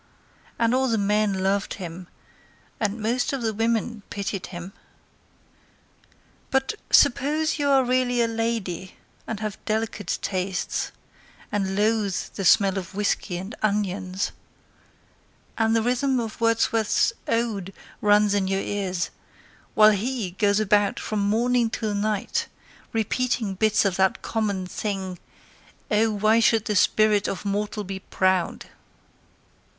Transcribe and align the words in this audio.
And 0.57 0.73
all 0.73 0.87
the 0.87 0.97
men 0.97 1.43
loved 1.43 1.75
him, 1.75 2.07
And 2.79 2.99
most 2.99 3.33
of 3.33 3.43
the 3.43 3.53
women 3.53 4.01
pitied 4.09 4.47
him. 4.47 4.73
But 6.49 6.73
suppose 6.89 7.59
you 7.59 7.69
are 7.69 7.83
really 7.83 8.19
a 8.19 8.27
lady, 8.27 8.95
and 9.27 9.39
have 9.41 9.63
delicate 9.65 10.17
tastes, 10.23 10.91
And 11.51 11.75
loathe 11.75 12.15
the 12.33 12.45
smell 12.45 12.79
of 12.79 12.95
whiskey 12.95 13.37
and 13.37 13.53
onions, 13.61 14.31
And 15.55 15.75
the 15.75 15.83
rhythm 15.83 16.19
of 16.19 16.41
Wordsworth's 16.41 17.13
"Ode" 17.27 17.71
runs 18.01 18.33
in 18.33 18.47
your 18.47 18.59
ears, 18.59 19.11
While 19.75 19.91
he 19.91 20.31
goes 20.31 20.59
about 20.59 20.99
from 20.99 21.19
morning 21.19 21.69
till 21.69 21.93
night 21.93 22.47
Repeating 22.91 23.53
bits 23.53 23.85
of 23.85 23.97
that 23.97 24.23
common 24.23 24.65
thing; 24.65 25.19
"Oh, 25.91 26.09
why 26.09 26.39
should 26.39 26.65
the 26.65 26.75
spirit 26.75 27.27
of 27.27 27.45
mortal 27.45 27.83
be 27.83 27.99
proud?" 27.99 28.65